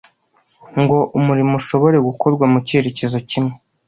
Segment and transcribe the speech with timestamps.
[0.81, 3.53] ngo umurimo ushobore gukorwa mu cyerekezo kimwe